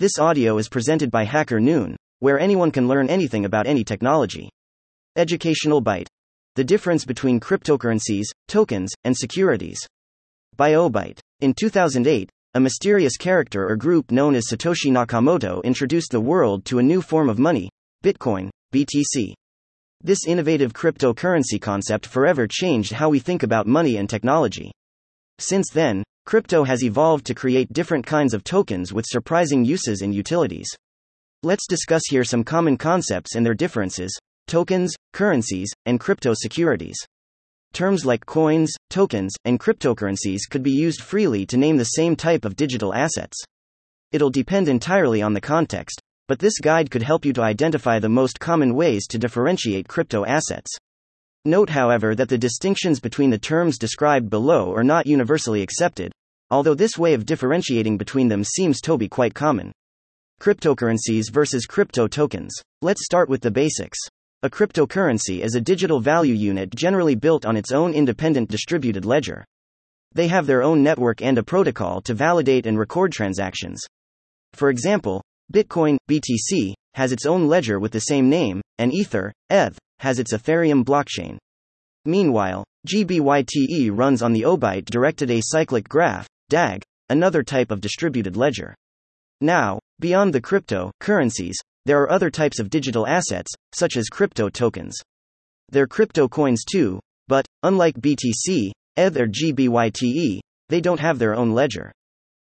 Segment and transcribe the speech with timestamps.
[0.00, 4.48] This audio is presented by Hacker Noon, where anyone can learn anything about any technology.
[5.14, 6.06] Educational Byte
[6.54, 9.78] The difference between cryptocurrencies, tokens, and securities.
[10.56, 11.18] By Obyte.
[11.40, 16.78] In 2008, a mysterious character or group known as Satoshi Nakamoto introduced the world to
[16.78, 17.68] a new form of money
[18.02, 19.34] Bitcoin, BTC.
[20.00, 24.72] This innovative cryptocurrency concept forever changed how we think about money and technology.
[25.38, 30.14] Since then, Crypto has evolved to create different kinds of tokens with surprising uses and
[30.14, 30.68] utilities.
[31.42, 36.96] Let's discuss here some common concepts and their differences tokens, currencies, and crypto securities.
[37.72, 42.44] Terms like coins, tokens, and cryptocurrencies could be used freely to name the same type
[42.44, 43.38] of digital assets.
[44.12, 48.08] It'll depend entirely on the context, but this guide could help you to identify the
[48.08, 50.70] most common ways to differentiate crypto assets.
[51.44, 56.12] Note, however, that the distinctions between the terms described below are not universally accepted,
[56.50, 59.72] although this way of differentiating between them seems to be quite common.
[60.40, 62.54] Cryptocurrencies versus crypto tokens.
[62.82, 63.98] Let's start with the basics.
[64.42, 69.44] A cryptocurrency is a digital value unit generally built on its own independent distributed ledger.
[70.14, 73.82] They have their own network and a protocol to validate and record transactions.
[74.54, 79.78] For example, Bitcoin, BTC, has its own ledger with the same name, and Ether, ETH,
[79.98, 81.36] has its Ethereum blockchain.
[82.06, 88.74] Meanwhile, GBYTE runs on the Obyte directed acyclic graph, DAG, another type of distributed ledger.
[89.40, 91.56] Now, beyond the crypto currencies,
[91.86, 94.96] there are other types of digital assets, such as crypto tokens.
[95.70, 101.52] They're crypto coins too, but, unlike BTC, ETH or GBYTE, they don't have their own
[101.52, 101.92] ledger.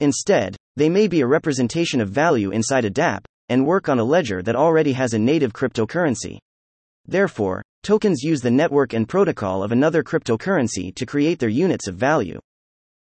[0.00, 4.04] Instead, they may be a representation of value inside a dApp, and work on a
[4.04, 6.38] ledger that already has a native cryptocurrency.
[7.06, 11.96] Therefore, tokens use the network and protocol of another cryptocurrency to create their units of
[11.96, 12.40] value.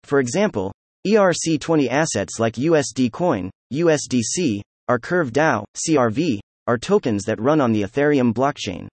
[0.04, 0.72] For example,
[1.08, 7.72] ERC20 assets like USD Coin, USDC, or Curve DAO, CRV, are tokens that run on
[7.72, 8.90] the Ethereum blockchain.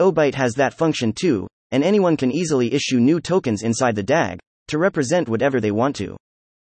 [0.00, 4.38] Obyte has that function too, and anyone can easily issue new tokens inside the DAG
[4.68, 6.16] to represent whatever they want to.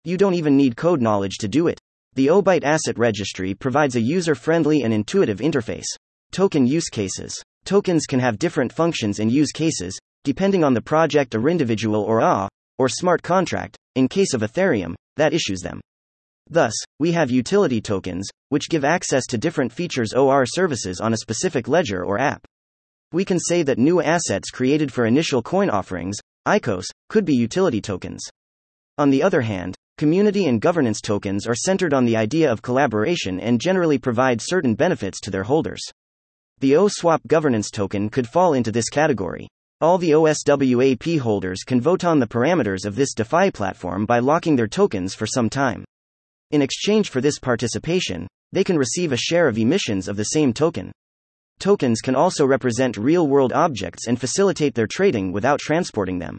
[0.03, 1.79] You don't even need code knowledge to do it.
[2.15, 5.87] The Obyte Asset Registry provides a user friendly and intuitive interface.
[6.33, 7.41] Token use cases.
[7.65, 12.19] Tokens can have different functions and use cases, depending on the project or individual or
[12.19, 12.49] A,
[12.79, 15.81] or smart contract, in case of Ethereum, that issues them.
[16.49, 21.17] Thus, we have utility tokens, which give access to different features OR services on a
[21.17, 22.47] specific ledger or app.
[23.13, 27.81] We can say that new assets created for initial coin offerings, ICOs, could be utility
[27.81, 28.23] tokens.
[28.99, 33.41] On the other hand, community and governance tokens are centered on the idea of collaboration
[33.41, 35.83] and generally provide certain benefits to their holders.
[36.61, 39.49] The OSWAP governance token could fall into this category.
[39.79, 44.57] All the OSWAP holders can vote on the parameters of this DeFi platform by locking
[44.57, 45.85] their tokens for some time.
[46.51, 50.55] In exchange for this participation, they can receive a share of emissions of the same
[50.55, 50.93] token.
[51.59, 56.39] Tokens can also represent real world objects and facilitate their trading without transporting them.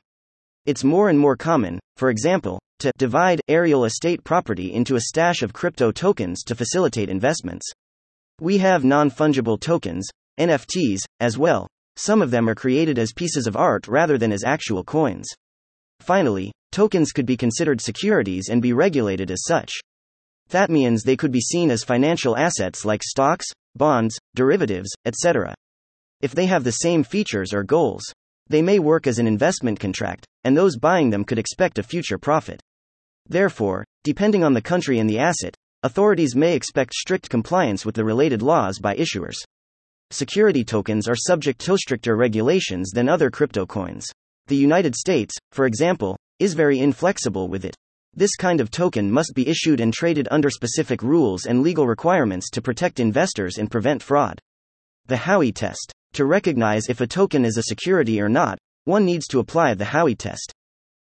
[0.66, 5.44] It's more and more common, for example, to divide aerial estate property into a stash
[5.44, 7.70] of crypto tokens to facilitate investments.
[8.42, 10.08] We have non fungible tokens,
[10.40, 14.44] NFTs, as well, some of them are created as pieces of art rather than as
[14.44, 15.28] actual coins.
[16.00, 19.74] Finally, tokens could be considered securities and be regulated as such.
[20.50, 25.54] That means they could be seen as financial assets like stocks, bonds, derivatives, etc.
[26.22, 28.04] If they have the same features or goals,
[28.48, 32.18] they may work as an investment contract, and those buying them could expect a future
[32.18, 32.62] profit.
[33.28, 38.06] Therefore, depending on the country and the asset, authorities may expect strict compliance with the
[38.06, 39.36] related laws by issuers
[40.12, 44.06] security tokens are subject to stricter regulations than other crypto coins.
[44.48, 47.76] The United States, for example, is very inflexible with it.
[48.14, 52.50] This kind of token must be issued and traded under specific rules and legal requirements
[52.52, 54.40] to protect investors and prevent fraud.
[55.08, 55.92] The Howey test.
[56.14, 59.86] To recognize if a token is a security or not, one needs to apply the
[59.86, 60.52] Howey test.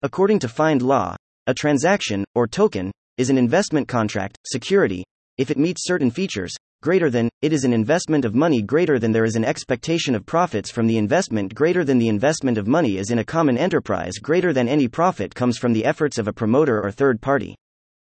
[0.02, 1.16] According to FindLaw,
[1.46, 5.02] a transaction, or token, is an investment contract, security,
[5.38, 9.12] if it meets certain features, greater than, it is an investment of money greater than
[9.12, 12.98] there is an expectation of profits from the investment greater than the investment of money
[12.98, 16.32] is in a common enterprise greater than any profit comes from the efforts of a
[16.32, 17.54] promoter or third party.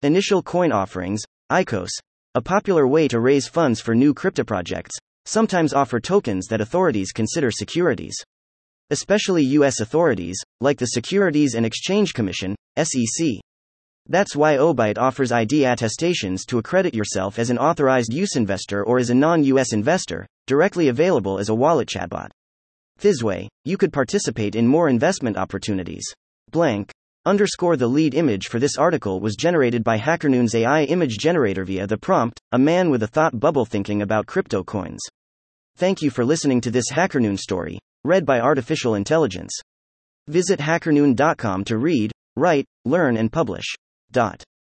[0.02, 1.22] Initial coin offerings,
[1.52, 1.90] ICOs,
[2.36, 4.96] a popular way to raise funds for new crypto projects,
[5.26, 8.16] sometimes offer tokens that authorities consider securities.
[8.90, 9.82] Especially U.S.
[9.82, 13.42] authorities, like the Securities and Exchange Commission, SEC.
[14.08, 19.00] That's why Obyte offers ID attestations to accredit yourself as an authorized US investor or
[19.00, 22.30] as a non US investor, directly available as a wallet chatbot.
[23.00, 26.06] This way, you could participate in more investment opportunities.
[26.52, 26.92] Blank.
[27.26, 31.88] Underscore the lead image for this article was generated by HackerNoon's AI image generator via
[31.88, 35.00] the prompt, a man with a thought bubble thinking about crypto coins.
[35.78, 39.58] Thank you for listening to this HackerNoon story, read by Artificial Intelligence.
[40.28, 43.74] Visit hackernoon.com to read, write, learn, and publish.
[44.14, 44.44] Dot.